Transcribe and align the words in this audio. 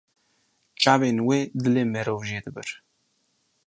Çavên 0.81 1.17
wê 1.27 1.39
dilê 1.63 1.83
mirov 1.93 2.19
jê 2.29 2.39
dibir. 2.45 2.69